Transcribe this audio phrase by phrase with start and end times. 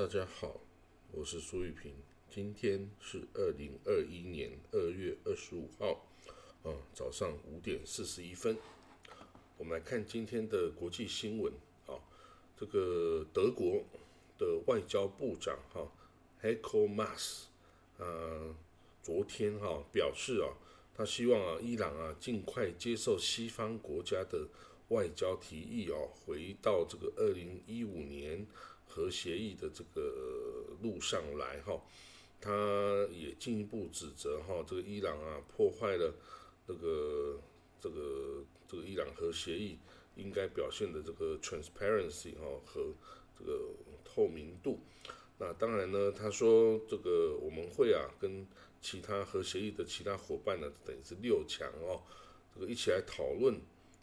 [0.00, 0.58] 大家好，
[1.12, 1.92] 我是苏玉平。
[2.30, 6.06] 今天是二零二一年二月二十五号，
[6.62, 8.56] 啊，早上五点四十一分。
[9.58, 11.52] 我们来看今天的国际新闻。
[11.86, 12.00] 啊，
[12.56, 13.84] 这个德国
[14.38, 15.86] 的外交部长哈
[16.40, 17.42] Heiko Maas，
[17.98, 18.54] 呃，
[19.02, 20.48] 昨天哈表示啊，
[20.94, 24.48] 他希望啊伊朗啊尽快接受西方国家的
[24.88, 28.46] 外交提议哦，回到这个二零一五年。
[28.90, 31.80] 核协议的这个路上来哈，
[32.40, 36.12] 他也进一步指责哈，这个伊朗啊破坏了
[36.66, 37.40] 这个
[37.80, 39.78] 这个这个伊朗核协议
[40.16, 42.92] 应该表现的这个 transparency 哈和
[43.38, 43.60] 这个
[44.04, 44.80] 透明度。
[45.38, 48.44] 那当然呢，他说这个我们会啊跟
[48.82, 52.02] 其他核协议的其他伙伴呢，等于是六强哦，
[52.52, 53.60] 这个一起来讨论。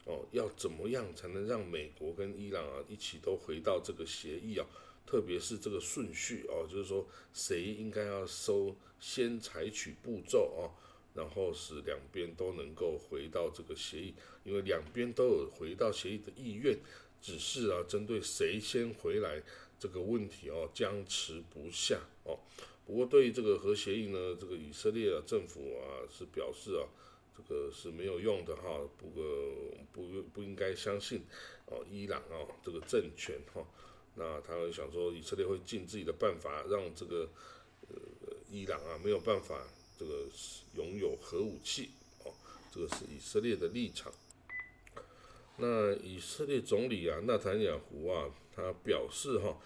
[0.10, 4.66] 哦，要怎么样才能让美国跟伊朗啊一起都回到这个协议啊？
[5.08, 10.70] 特别是这个顺序哦，就是说谁应该要收先采取步骤哦，
[11.16, 14.14] 然后使两边都能够回到这个协议，
[14.44, 16.78] 因为两边都有回到协议的意愿，
[17.22, 19.42] 只是啊针对谁先回来
[19.80, 22.38] 这个问题哦僵持不下哦。
[22.86, 26.84] 不过对于这个核协议呢，这个以色列政府啊是表示啊。
[27.38, 29.24] 这个是没有用的哈，不过
[29.94, 31.22] 不不应该相信
[31.68, 33.64] 哦，伊朗哦这个政权哈，
[34.18, 37.30] 那他会想说以色列会尽自己的办法让这个
[37.90, 37.96] 呃
[38.50, 39.62] 伊朗啊没有办法
[39.98, 40.26] 这个
[40.76, 41.92] 拥有核武器
[42.26, 42.34] 哦，
[42.74, 44.12] 这个是以色列的立场。
[45.58, 49.58] 那以色列总理啊纳坦雅胡啊，他表示哈，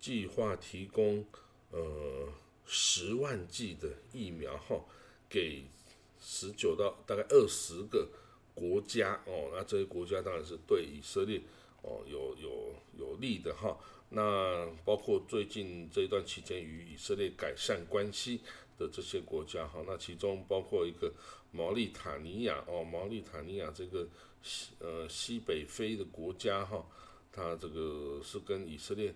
[0.00, 1.24] 计划提供
[1.70, 2.28] 呃
[2.66, 4.84] 十万剂的疫苗哈
[5.28, 5.64] 给。
[6.22, 8.06] 十九到大概二十个
[8.54, 11.40] 国家哦，那这些国家当然是对以色列
[11.82, 13.76] 哦有有有利的哈。
[14.10, 18.40] 那包括最近这一段期间与以色列改善关系
[18.78, 21.12] 的这些国家哈，那其中包括一个
[21.52, 24.08] 毛利塔尼亚哦，毛利塔尼亚这个
[24.42, 26.84] 西呃西北非的国家哈，
[27.30, 29.14] 它这个是跟以色列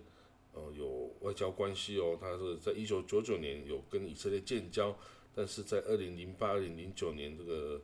[0.53, 4.97] 呃有外交关系哦，它是在一九九九年有跟以色列建交。
[5.37, 7.81] 但是在二零零八、二零零九年这个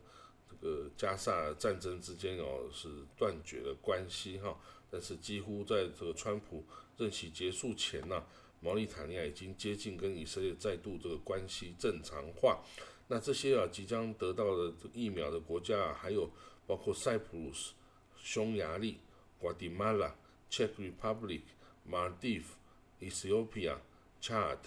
[0.62, 4.58] 呃加萨战争之间哦，是断绝了关系哈。
[4.90, 6.64] 但是几乎在这个川普
[6.96, 8.24] 任期结束前呢，
[8.60, 12.62] 毛里塔尼亚已经接近跟以色列再度这个关系正常化。
[13.08, 16.30] 那这些啊即将得到的疫苗的国家啊，还有
[16.66, 17.74] 包括塞浦路斯、
[18.16, 18.98] 匈牙利、
[19.38, 20.14] 瓜地马拉、
[20.50, 21.42] Czech Republic、
[21.86, 22.54] Maldives、
[23.00, 23.76] Ethiopia、
[24.20, 24.58] Chad、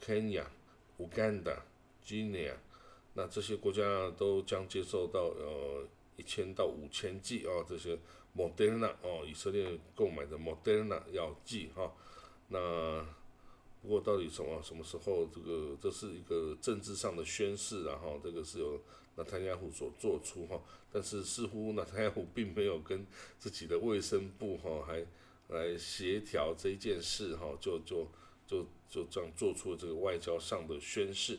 [0.00, 0.46] Kenya、
[0.98, 1.58] Uganda。
[2.08, 2.54] Guinea，
[3.18, 5.82] 那这些国家都将接受到呃
[6.16, 7.98] 一千到五千剂哦，这些
[8.36, 11.90] Moderna 哦，以色列购买的 Moderna 药剂哈。
[12.48, 13.02] 那
[13.80, 18.78] 不过到底什么什么时候这个这是一个政治上的宣誓，然后这个是由
[19.14, 20.60] 纳坦雅胡所做出哈，
[20.92, 23.06] 但是似乎纳坦雅胡并没有跟
[23.38, 25.06] 自己的卫生部哈还
[25.48, 28.06] 来协调这件事哈，就就
[28.46, 31.38] 就就这样做出了这个外交上的宣誓。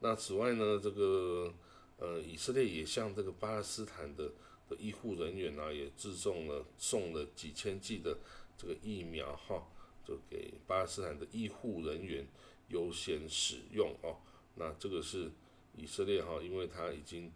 [0.00, 1.52] 那此外呢，这个
[1.98, 4.30] 呃，以色列也向这个巴勒斯坦的
[4.68, 8.16] 的医护人员呢，也自送了送了几千剂的
[8.56, 9.66] 这个疫苗哈，
[10.06, 12.24] 就给巴勒斯坦的医护人员
[12.68, 14.16] 优先使用哦。
[14.54, 15.32] 那这个是
[15.76, 17.32] 以色列哈，因为他已经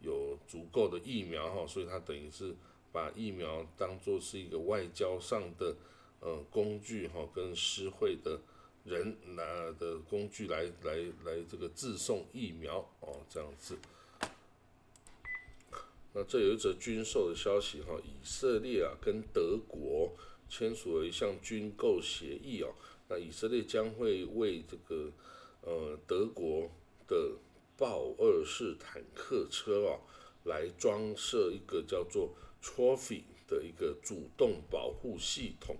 [0.00, 2.54] 有足够的疫苗哈，所以他等于是
[2.92, 5.76] 把疫苗当做是一个外交上的
[6.20, 8.40] 呃工具哈，跟施惠的。
[8.86, 9.42] 人拿
[9.72, 13.76] 的工具来来来，这个自送疫苗哦，这样子。
[16.14, 20.12] 那这有一则军售的消息哈，以色列啊跟德国
[20.48, 22.72] 签署了一项军购协议哦。
[23.08, 25.10] 那以色列将会为这个
[25.62, 26.70] 呃德国
[27.08, 27.32] 的
[27.76, 30.00] 豹二式坦克车哦，
[30.44, 32.32] 来装设一个叫做
[32.62, 35.76] Trophy 的一个主动保护系统。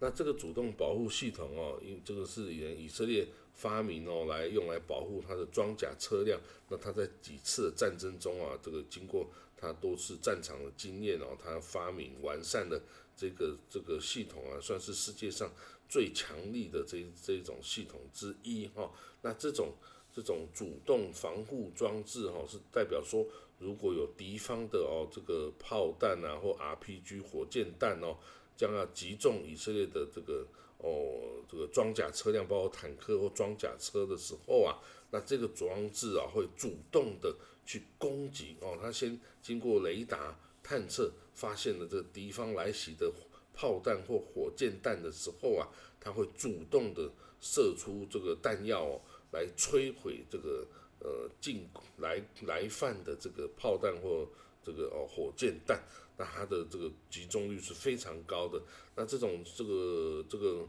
[0.00, 6.38] 那这个主动保护系统哦，因这个是以色列发明哦，来用来保护它的装甲车辆。
[6.68, 9.26] 那它在几次的战争中啊，这个经过
[9.56, 12.82] 它多次战场的经验哦，它发明完善的
[13.16, 15.50] 这个这个系统啊，算是世界上
[15.88, 18.92] 最强力的这这种系统之一哈。
[19.22, 19.72] 那这种
[20.12, 23.24] 这种主动防护装置哈，是代表说，
[23.58, 28.18] 如果有敌方的哦这个炮弹啊或 RPG 火箭弹哦。
[28.56, 30.46] 将要击中以色列的这个
[30.78, 34.78] 哦，这个装甲车辆，包括坦克或装甲车的时候啊，
[35.10, 37.34] 那这个装置啊会主动的
[37.64, 38.78] 去攻击哦。
[38.80, 43.12] 它先经过雷达探测，发现了这敌方来袭的
[43.54, 45.68] 炮弹或火箭弹的时候啊，
[46.00, 47.10] 他会主动的
[47.40, 49.00] 射出这个弹药
[49.32, 50.66] 来摧毁这个
[51.00, 51.68] 呃进
[51.98, 54.28] 来来犯的这个炮弹或
[54.62, 55.82] 这个哦火箭弹，
[56.16, 58.62] 那它的这个集中率是非常高的。
[58.96, 60.66] 那这种这个这个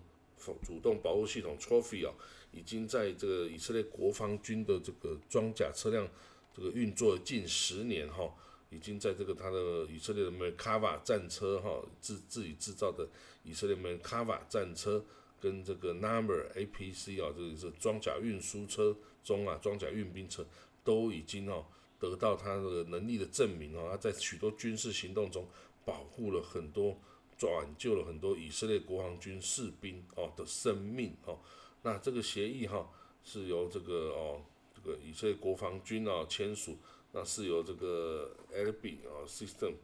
[0.63, 2.13] 主动保护系统 Trophy 啊，
[2.51, 6.07] 已经在这个以色列国防军的这个装甲车辆
[6.53, 8.33] 这个运作近十年哈。
[8.71, 13.07] 已经在这个他的以色列的 Merkava 战车哈自自己制造的
[13.43, 15.01] 以色列 Merkava 战车
[15.39, 18.93] 跟这个 Number APC 啊，这个是装甲运输车
[19.23, 20.45] 中啊，装甲运兵车
[20.83, 21.63] 都已经哦
[22.09, 25.47] 得到他的能力的证明哦，他在许多军事行动中
[25.83, 26.97] 保护了很多，
[27.41, 31.39] 挽救了很多以色列国防军士兵哦的生命哦。
[31.83, 32.89] 那这个协议哈
[33.23, 34.41] 是由这个哦
[34.73, 36.77] 这个以色列国防军啊签署。
[37.17, 39.75] 那是由这个 LB 啊 System，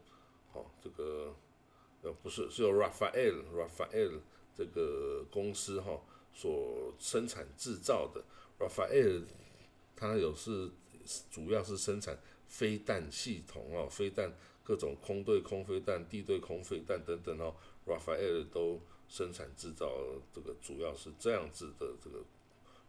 [0.52, 1.34] 好，这个
[2.02, 4.20] 呃不是，是由 Rafael Rafael
[4.54, 5.98] 这个公司哈
[6.34, 8.22] 所生产制造的。
[8.60, 9.24] Rafael
[9.96, 10.70] 它有是
[11.30, 12.18] 主要是生产
[12.48, 14.32] 飞弹系统哦，飞弹
[14.64, 17.56] 各种空对空飞弹、地对空飞弹等等哦
[17.86, 19.92] ，Rafael 都生产制造，
[20.34, 22.24] 这个主要是这样子的这个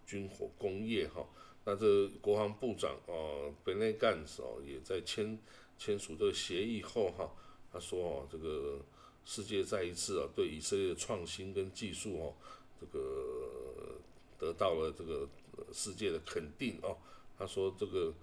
[0.06, 1.26] 军火工业哈。
[1.64, 5.38] 那这国防部长哦，本内干斯哦，也在签
[5.78, 7.30] 签署这个协议后哈，
[7.72, 8.80] 他说哦，这个
[9.24, 12.34] 世界再一次啊，对以色列的创新跟技术哦，
[12.80, 14.00] 这个
[14.38, 15.28] 得到了这个
[15.72, 16.98] 世界的肯定哦。
[17.42, 18.14] 他说这个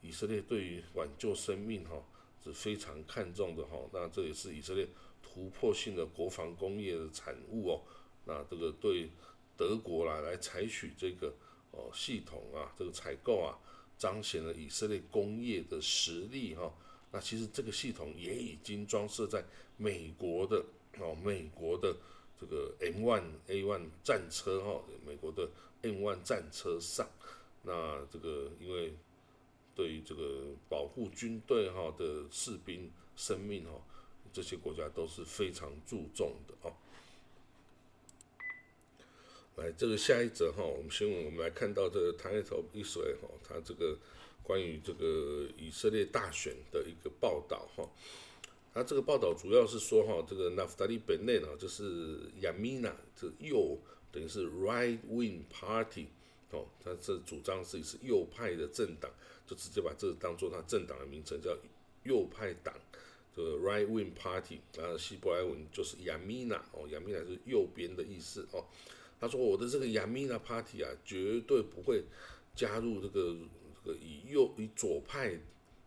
[0.00, 2.02] 以色列对于挽救生命哈
[2.44, 3.78] 是非常看重的哈。
[3.92, 4.86] 那这也是以色列
[5.22, 7.82] 突破性的国防工业的产物哦。
[8.24, 9.10] 那这个对
[9.56, 11.32] 德国啦来采取这个。
[11.70, 13.52] 哦，系统啊，这个采购啊，
[13.98, 16.72] 彰显了以色列工业的实力哈。
[17.12, 19.44] 那其实这个系统也已经装设在
[19.76, 20.64] 美国的
[20.98, 21.94] 哦，美国的
[22.40, 25.50] 这个 M1 A1 战车哈，美国的
[25.82, 27.06] M1 战车上。
[27.68, 28.94] 那这个因为
[29.74, 33.72] 对于这个保护军队哈的士兵生命哈，
[34.32, 36.72] 这些国家都是非常注重的哦。
[39.56, 43.98] 来，这个下一则哈，我们新闻我们来看到这个《Title Israel》哈，它这个
[44.42, 47.86] 关于这个以色列大选的一个报道哈。
[48.72, 53.76] 它这个报道主要是说哈，这个 Naftali Bennett，就是 Yamina 这右
[54.10, 56.06] 等于是 Right Wing Party
[56.50, 59.10] 哦，他这主张自己是右派的政党，
[59.46, 61.56] 就直接把这当做他政党的名称叫
[62.04, 62.74] 右派党，
[63.36, 68.64] 这个 Right Wing Party 啊，希伯来文就是 Yamina 哦，Yamina 是右边的意思哦。
[69.20, 72.04] 他说：“我的这个 Yamina Party 啊，绝对不会
[72.54, 73.36] 加入这个
[73.84, 75.36] 这个以右以左派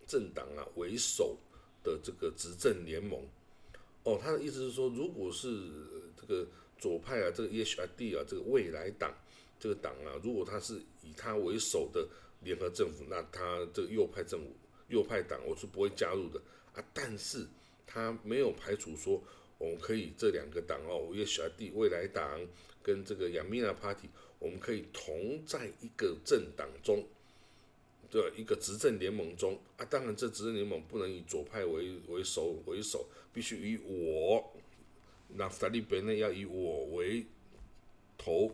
[0.05, 1.37] 政党啊为首
[1.81, 3.25] 的这个执政联盟。”
[4.03, 5.47] 哦，他的意思是说，如果是
[6.19, 6.45] 这个
[6.77, 9.15] 左派啊，这个 e s h d 啊，这个未来党
[9.61, 12.05] 这个党啊，如果他是以他为首的
[12.41, 14.51] 联合政府，那他这个右派政府、
[14.89, 16.41] 右派党我是不会加入的
[16.73, 16.83] 啊。
[16.93, 17.47] 但是
[17.87, 19.23] 他没有排除说，
[19.57, 22.41] 我们可以这两个党哦，EHD 未来党。
[22.83, 24.09] 跟这个 Yamina Party，
[24.39, 27.05] 我们可以同在一个政党中，
[28.09, 29.85] 的一个执政联盟中啊。
[29.85, 34.51] 当然，这执政联盟不能以左派为为首为首，必须以我
[35.27, 37.23] 那法利本内要以我为
[38.17, 38.51] 头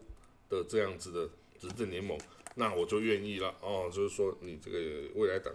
[0.49, 2.17] 的这样子的执政联盟，
[2.55, 3.89] 那我就愿意了哦。
[3.93, 4.79] 就是说，你这个
[5.15, 5.53] 未来党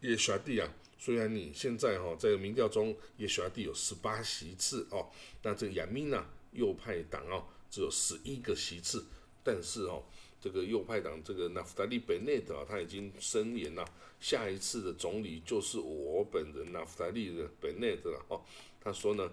[0.00, 5.10] 叶小弟啊，虽然你现在哈在民调中叶小弟有十八席次哦，
[5.42, 6.22] 那这个 Yamina
[6.52, 7.44] 右派党哦。
[7.70, 9.04] 只有十一个席次，
[9.42, 10.04] 但是哦，
[10.40, 13.84] 这个右派党这个纳夫达利·贝内特啊，他已经声言了，
[14.20, 18.40] 下一次的总理就是我本人纳夫达利的贝内特了哦。
[18.80, 19.28] 他说呢，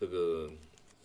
[0.00, 0.50] 这个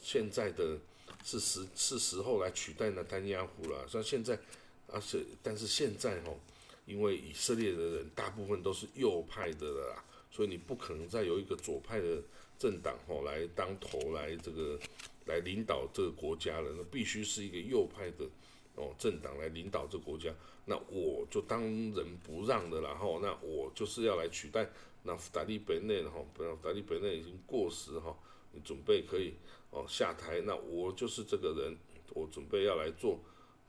[0.01, 0.79] 现在的
[1.23, 3.88] 是时是时候来取代那丹亚胡了。
[3.88, 4.39] 像现在，
[4.88, 6.38] 而且但是现在哦，
[6.85, 12.21] 因为以色列的人大部分都是右派的啦，所以你不可能再有一个左派的
[12.57, 14.79] 政党哦来当头来这个。
[15.25, 18.25] 来领导这个国家了，那必须是一个右派的
[18.73, 20.33] 哦政党来领导这国家。
[20.65, 24.67] 那我就当仁不让的，然后那我就是要来取代
[25.03, 28.17] 那达利本内哈，不然达利本内已经过时哈，
[28.63, 29.33] 准备可以
[29.71, 31.77] 哦下台，那我就是这个人，
[32.13, 33.19] 我准备要来做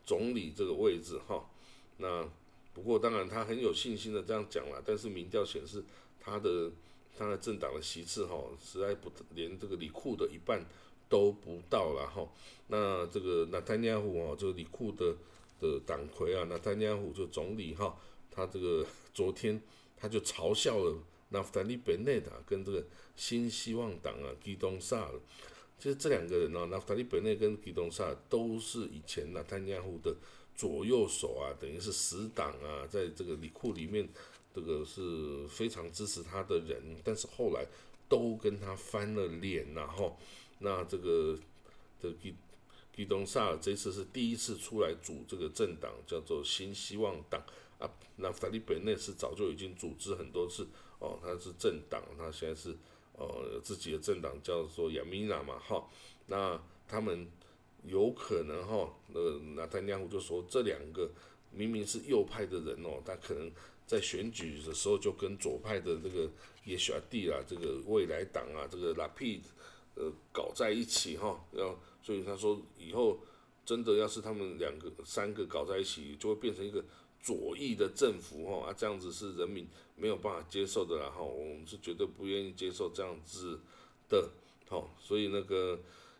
[0.04, 1.44] 总理这个位置哈。
[1.96, 2.28] 那
[2.72, 5.82] 不过当然他很有信心的这样讲了，但是民调显示
[6.20, 6.70] 他的
[7.16, 10.64] 他的政党的席次哈，实在不连这个李库的一半。
[11.10, 12.24] 都不到了哈，
[12.68, 15.12] 那这个纳坦尼亚胡啊，这个李库的
[15.58, 17.98] 的党魁啊，纳坦尼亚胡就总理哈，
[18.30, 19.60] 他这个昨天
[19.96, 20.96] 他就嘲笑了
[21.30, 22.84] 纳夫达利·贝内塔跟这个
[23.16, 25.10] 新希望党啊基东萨，
[25.78, 30.14] 其实这两个人呢，纳夫塔利本内跟基东萨都是以前纳坦亚胡的
[30.54, 34.08] 左右手啊，等于是死党啊，在这个里库里面，
[34.54, 37.64] 这个是非常支持他的人，但是后来
[38.08, 40.18] 都跟他翻了脸，然后
[40.58, 41.38] 那这个
[42.02, 42.34] 的基
[42.92, 47.40] 基东萨尔这次是第一次出来组这个政党，叫做新希望党
[47.78, 47.88] 啊。
[48.16, 50.66] 那法利本内是早就已经组织很多次
[51.00, 52.76] 哦，他是政党，他现在是。
[53.12, 55.86] 呃，自己的政党叫做亚米娜嘛，哈，
[56.28, 57.28] 那他们
[57.84, 61.10] 有可能哈，呃，那丹尼亚胡就说这两个
[61.50, 63.52] 明明是右派的人哦，他可能
[63.86, 66.30] 在选举的时候就跟左派的这个
[66.64, 69.42] 耶小弟啊，这个未来党啊，这个拉皮
[69.96, 73.18] 呃搞在一起哈，要所以他说以后
[73.66, 76.82] 真的要是他们两个三个搞在一起，就会变成一个。
[77.22, 83.60] 左翼的政府哈啊，这样子是人民没有办法接受的然后我们是绝对不愿意接受这样子
[84.08, 84.30] 的，
[84.68, 85.78] 哈，所以那个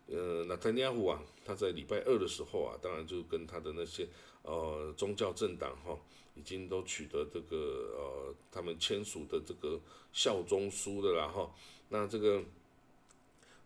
[0.09, 4.07] 呃，纳坦尼亚胡啊，他在礼拜二的时候啊，当然就跟他的那些
[4.43, 5.99] 呃宗教政党哈，
[6.35, 7.57] 已经都取得这个
[7.97, 9.81] 呃他们签署的这个
[10.13, 11.51] 效忠书的啦哈，
[11.89, 12.43] 那这个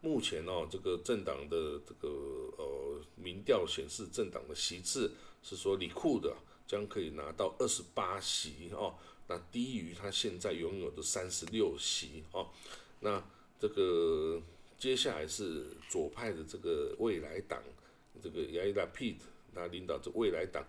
[0.00, 2.08] 目前哦，这个政党的这个
[2.58, 5.10] 呃民调显示，政党的席次
[5.42, 6.32] 是说李库的。
[6.66, 8.94] 将可以拿到二十八席哦，
[9.28, 12.48] 那低于他现在拥有的三十六席哦。
[13.00, 13.22] 那
[13.60, 14.40] 这个
[14.78, 17.62] 接下来是左派的这个未来党，
[18.22, 19.16] 这个亚伊拉 Pete
[19.54, 20.64] 他领导这未来党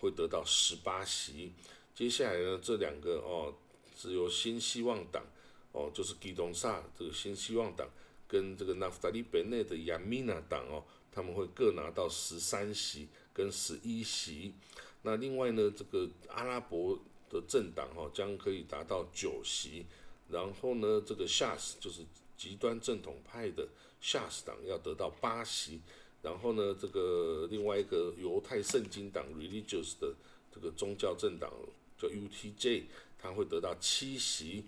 [0.00, 1.52] 会得到十八席。
[1.94, 3.54] 接下来呢，这两个哦，
[3.96, 5.24] 只有新希望党
[5.72, 7.88] 哦，就是基东萨这个新希望党
[8.26, 14.54] 跟这个纳夫达利本内的亚米娜党哦，他们会各拿到十三席跟十一席。
[15.02, 16.98] 那另外呢，这个阿拉伯
[17.28, 19.84] 的政党哈将可以达到九席，
[20.30, 22.00] 然后呢，这个夏斯就是
[22.38, 23.68] 极端正统派的
[24.00, 25.80] 夏斯党要得到八席，
[26.22, 30.14] 然后呢，这个另外一个犹太圣经党 Religious 的
[30.54, 31.50] 这个宗教政党
[31.98, 32.84] 叫 UTJ，
[33.18, 34.64] 它会得到七席，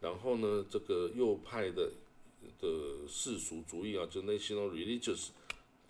[0.00, 1.90] 然后呢，这个右派的
[2.60, 5.28] 的世俗主义啊，就 National Religious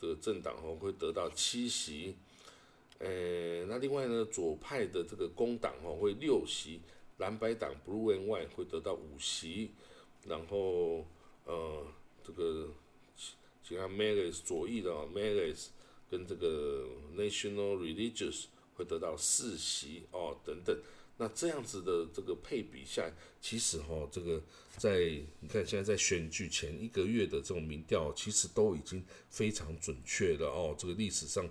[0.01, 2.17] 这个政党哦会得到七席。
[2.99, 6.81] 呃，那另外呢，左派的这个工党哦会六席，
[7.19, 9.73] 蓝白党 Blue and White 会得到五席，
[10.27, 11.05] 然后
[11.45, 11.87] 呃
[12.23, 12.69] 这个
[13.63, 15.67] 其他 Maris 左翼的哦 Maris
[16.09, 16.87] 跟这个
[17.17, 18.45] National Religious
[18.77, 20.79] 会得到四席哦等等，
[21.17, 24.43] 那这样子的这个配比下，其实哈这个
[24.77, 24.99] 在
[25.41, 31.49] 你看现在在选举前一个月的这种民调，其实都已经非常准确了哦，这个历史上。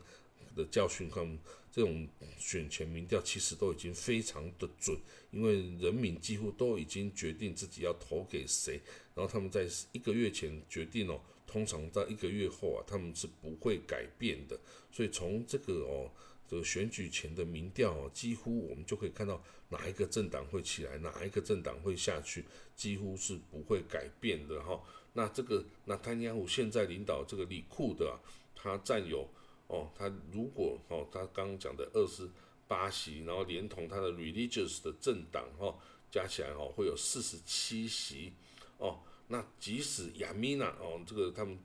[0.55, 1.39] 的教训看，
[1.71, 4.95] 这种选前民调其实都已经非常的准，
[5.31, 8.79] 因为人民几乎都已经决定自己要投给谁，
[9.15, 14.59] 然后他们在一个月前决定哦，通常在一个月后啊，他们是不会改变的。
[14.91, 16.11] 所以从这个哦，
[16.47, 22.45] 这个选举前的民调，几乎我们就可以看到哪一个政党会起来，哪一个政党会下去，
[22.75, 24.81] 几乎是不会改变的哈。
[25.13, 28.19] 那这个那丹尼尔现在领导这个李库的，
[28.55, 29.27] 他占有。
[29.67, 32.29] 哦，他如果哦，他刚刚讲的二十
[32.67, 35.73] 八席，然后连同他的 religious 的政党哈，
[36.11, 38.33] 加起来哦会有四十七席
[38.77, 38.99] 哦。
[39.29, 41.57] 那即使亚米娜哦，这个他们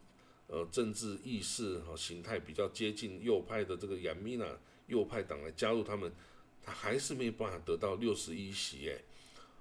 [0.48, 4.44] 呃政治意识和形态比较接近右派的这个亚米娜
[4.88, 6.12] 右派党来加入他们，
[6.62, 8.98] 他还是没有办法得到六十一席哎。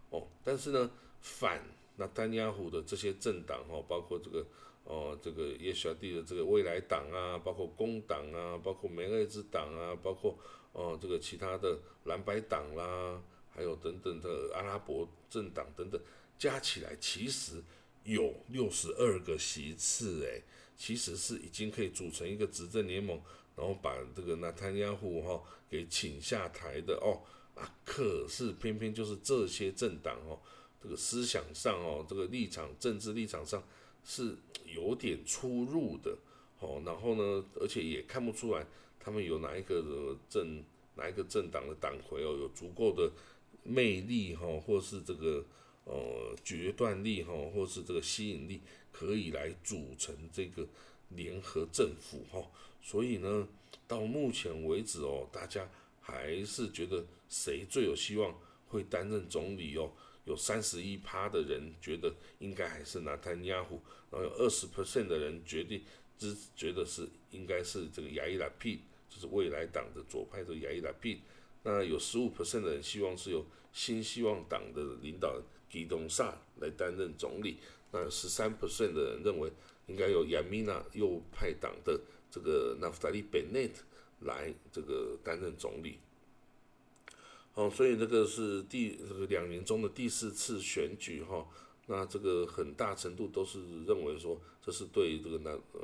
[0.09, 0.89] 哦，但是呢，
[1.21, 1.63] 反
[1.95, 4.43] 那丹尼亚胡的这些政党哈，包括这个。
[4.89, 10.39] 哦，这个耶小弟的这个未来党啊，包括工党啊，包括梅尔兹党啊，包括
[10.71, 13.21] 哦这个其他的蓝白党啦，
[13.53, 15.99] 还有等等的阿拉伯政党等等，
[16.39, 17.61] 加起来其实
[18.05, 20.41] 有六十二个席次诶，
[20.77, 23.19] 其实是已经可以组成一个执政联盟，
[23.55, 27.19] 然后把这个纳坦亚胡哈给请下台的哦
[27.55, 30.39] 啊，可是偏偏就是这些政党哦，
[30.81, 33.61] 这个思想上哦，这个立场政治立场上。
[34.09, 36.17] 是有点出入的，
[36.61, 38.65] 哦，然后呢，而且也看不出来
[39.01, 40.63] 他们有哪一个政
[40.95, 43.11] 哪一个政党的党魁哦，有足够的
[43.63, 45.43] 魅力哈，或是这个
[45.87, 50.67] 呃决断力哈，或是这个吸引力，可以来组成这个
[51.09, 52.45] 联合政府哈。
[52.81, 53.47] 所以呢，
[53.87, 55.67] 到目前为止哦，大家
[56.01, 59.91] 还是觉得谁最有希望会担任总理哦。
[60.25, 65.81] 有三十一趴的人觉得应该还是拿坦尼亚胡，然后有二十 percent 的人决定
[66.17, 71.21] 只觉得是应该是这个亚伊拉 P，就是未来党的左派的亚伊拉 P。
[71.63, 77.57] 那有十五 percent 的人希望是由新希望党的领导人吉东萨来担任总理。
[77.91, 79.51] 那十三 percent 的人认为
[79.87, 83.83] 应该由亚米纳右派党的这个纳夫达利·贝内特
[84.21, 85.99] 来这个担任总理。
[87.53, 91.47] 哦，所以这个是第这个两年中的第四次选举哈，
[91.87, 95.81] 那这个很大程度都是认为说这是对这个纳呃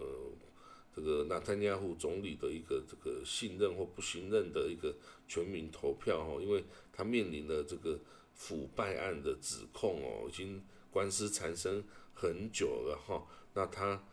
[0.96, 4.94] 这个纳坦亚胡总理的一个这个信任或不信任的一个
[5.28, 7.98] 全民投票哈，因为他面临的这个
[8.34, 14.04] 腐败案的指控哦，已经官司缠身很久了哈，那他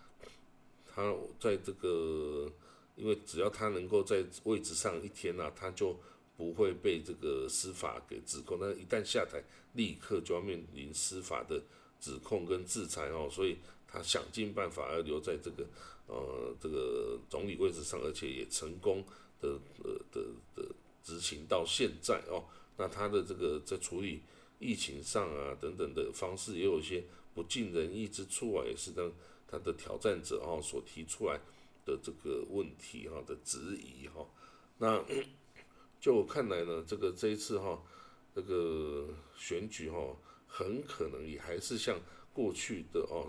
[0.87, 2.53] 他在这个
[2.97, 5.97] 因为只要他能够在位置上一天呐，他就。
[6.37, 11.62] 不会被这个司法给指控，那一旦下台，立刻就要面临司法的
[12.00, 15.67] 指控跟制裁哦，所以他想尽办法要留在这个
[16.07, 19.05] 呃这个总理位置上，而且也成功
[19.39, 19.50] 的
[19.85, 20.23] 呃的
[20.57, 20.67] 的
[21.05, 22.43] 执行到现在哦。
[22.81, 24.23] 那他的这个在处理
[24.59, 29.13] 疫情上啊等等的方式，也有一些不尽人意之处啊，也是当
[29.47, 31.39] 他的挑战者哦所提出来
[31.85, 34.27] 的这个问题哈的质疑哈，
[34.79, 35.05] 那。
[36.01, 37.79] 就我看来呢，这个这一次哈，
[38.35, 39.07] 这个
[39.37, 42.01] 选举哈，很可能也还是像
[42.33, 43.29] 过去的哦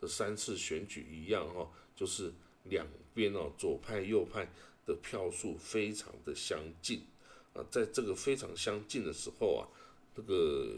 [0.00, 2.32] 的三次选举一样哈，就是
[2.62, 4.48] 两边哦左派右派
[4.86, 7.04] 的票数非常的相近
[7.54, 9.64] 啊，在这个非常相近的时候啊，
[10.14, 10.68] 这个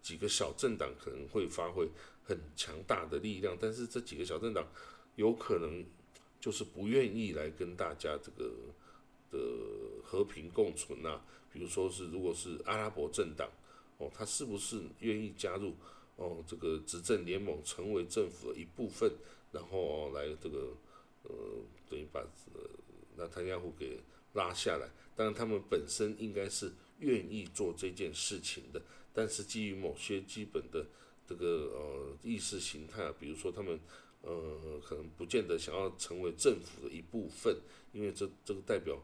[0.00, 1.88] 几个小政党可能会发挥
[2.24, 4.66] 很强大的力量，但是这几个小政党
[5.16, 5.84] 有可能
[6.40, 8.52] 就是不愿意来跟大家这个。
[9.30, 9.38] 的
[10.02, 11.20] 和平共存呐，
[11.52, 13.46] 比如说是如果是阿拉伯政党
[13.98, 15.74] 哦，他是不是愿意加入
[16.16, 19.12] 哦这个执政联盟，成为政府的一部分，
[19.52, 20.74] 然后来这个
[21.24, 21.30] 呃
[21.90, 22.20] 等于把
[22.54, 22.62] 呃
[23.18, 24.00] 那塔亚胡给
[24.34, 24.88] 拉下来？
[25.14, 28.80] 当然他们本身应该是愿意做这件事情的，
[29.12, 30.86] 但是基于某些基本的
[31.26, 33.78] 这个呃意识形态，比如说他们
[34.22, 37.56] 呃可能不见得想要成为政府的一部分，
[37.92, 38.98] 因为这这个代表。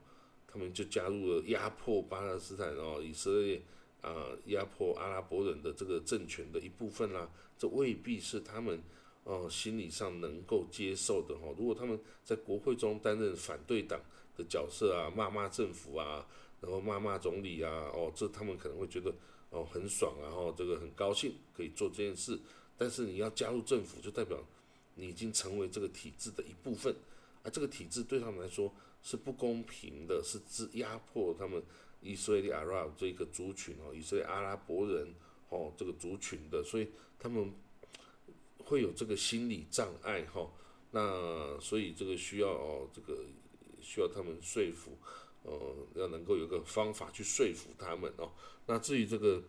[0.46, 3.60] 他们就加入了压迫巴勒斯坦哦，以色列
[4.02, 7.28] 啊，压迫阿拉伯人的这个政权的一部分啦。
[7.58, 8.80] 这未必是他们
[9.24, 11.52] 哦心理上能够接受的哈。
[11.58, 14.00] 如果他们在国会中担任反对党
[14.36, 16.26] 的角色啊，骂骂政府啊，
[16.60, 19.12] 然后骂骂总理啊，哦，这他们可能会觉得
[19.50, 22.38] 哦很爽啊，哦这个很高兴可以做这件事。
[22.76, 24.38] 但是你要加入政府，就代表
[24.94, 26.94] 你已经成为这个体制的一部分，
[27.42, 28.72] 而这个体制对他们来说。
[29.06, 31.62] 是不公平的，是自压迫他们
[32.00, 35.14] 以色列阿拉伯这个族群哦，以色列阿拉伯人
[35.50, 37.52] 哦这个族群的，所以他们
[38.56, 40.50] 会有这个心理障碍哈。
[40.92, 43.18] 那所以这个需要哦，这个
[43.84, 44.98] 需要他们说服，
[45.44, 48.32] 呃，要能够有个方法去说服他们哦。
[48.66, 49.40] 那至于这个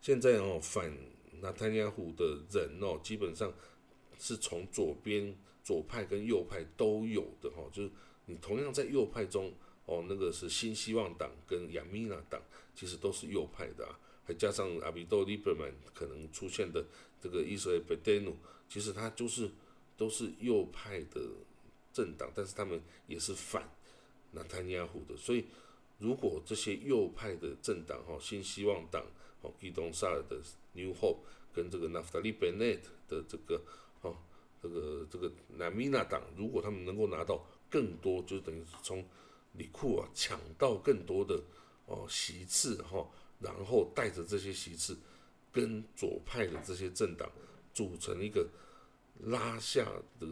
[0.00, 0.92] 现在哦反
[1.40, 3.50] 纳坦雅胡的人哦，基本上
[4.18, 7.90] 是从左边左派跟右派都有的哈，就是。
[8.26, 9.52] 你同样在右派中，
[9.84, 12.40] 哦，那个是新希望党跟亚米纳党，
[12.72, 16.86] 其实都是右派的啊，还加上阿比多利伯曼可能出现的
[17.20, 18.32] 这个伊斯兰贝德诺，
[18.68, 19.50] 其实他就是
[19.96, 21.20] 都是右派的
[21.92, 23.68] 政党，但是他们也是反
[24.32, 25.44] 纳坦尼亚胡的，所以
[25.98, 29.04] 如果这些右派的政党，哈，新希望党，
[29.42, 30.40] 哦，伊东萨尔的
[30.72, 31.18] New Hope
[31.52, 33.62] 跟这个纳夫达利贝内特的这个，
[34.00, 34.16] 哦，
[34.62, 37.44] 这个这个南米纳党，如果他们能够拿到。
[37.72, 39.02] 更多就等于从
[39.54, 41.42] 里库啊抢到更多的
[41.86, 43.08] 哦席次哈，
[43.40, 44.94] 然后带着这些席次
[45.50, 47.32] 跟左派的这些政党
[47.72, 48.46] 组成一个
[49.20, 49.84] 拉下
[50.18, 50.26] 的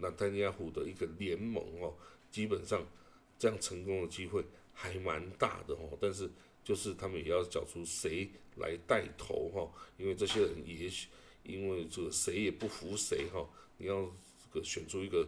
[0.00, 1.94] 纳坦尼亚胡的一个联盟哦，
[2.30, 2.84] 基本上
[3.38, 5.96] 这样成功的机会还蛮大的哦。
[6.00, 6.30] 但是
[6.64, 11.08] 就是他们也要找出谁来带头哈，因为这些人也许
[11.44, 14.10] 因为这个谁也不服谁哈，你要
[14.42, 15.26] 这个选出一个。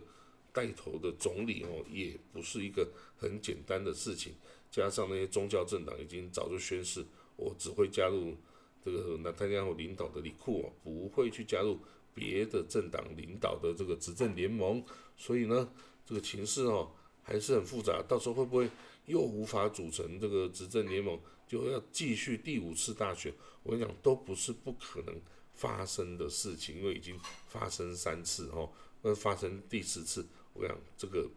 [0.55, 4.33] 带头的总理哦，也不是一个很简单的事情。
[4.70, 8.37] 加上那些宗教政党已经早就宣誓，我只会加入
[8.85, 11.81] 这个纳坦亚胡领导的里库哦，不会去加入
[12.14, 14.83] 别的政党领导的这个执政联盟。
[15.16, 15.68] 所以呢，
[16.07, 16.90] 这个情势哦
[17.22, 18.03] 还是很复杂。
[18.09, 18.68] 到时候会不会
[19.07, 23.33] 又无法组成这个执政联盟，就要继续第五次大选？
[23.62, 25.14] 我跟你讲，都不是不可能
[25.55, 28.70] 发生的事情，因为已经发生三次哦，
[29.03, 30.27] 那发生第四次。
[30.53, 31.29] 我想这个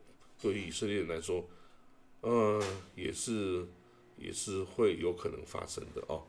[0.41, 1.47] 对于以色列人来说，
[2.21, 2.61] 呃，
[2.95, 3.65] 也是
[4.17, 6.23] 也是会有可能发生的哦。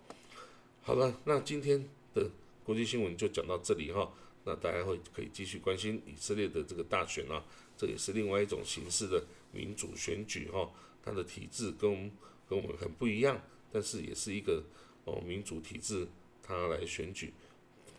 [0.83, 2.31] 好了，那今天的
[2.63, 4.13] 国际新闻就讲到这里哈。
[4.49, 7.45] 那大家会可以继续关心以色列的这个大选啊，
[7.77, 10.73] 这也是另外一种形式的民主选举哈。
[11.05, 12.11] 它的体制跟
[12.49, 13.39] 跟我们很不一样，
[13.71, 14.65] 但是也是一个
[15.05, 16.09] 哦民主体制，
[16.43, 17.31] 它来选举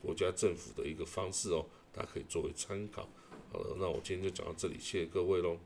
[0.01, 1.63] 国家政府的一个方式哦。
[1.93, 3.07] 大家可以作为参考。
[3.51, 5.59] 好了，那我今天就讲到这里，谢谢各位喽。